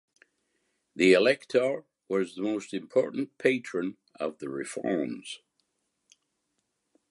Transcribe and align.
The 0.95 1.13
Elector 1.13 1.85
was 2.09 2.33
the 2.33 2.41
most 2.41 2.73
important 2.73 3.37
patron 3.37 3.97
of 4.19 4.39
the 4.39 4.49
reforms. 4.49 5.41